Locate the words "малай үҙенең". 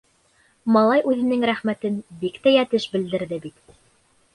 0.75-1.45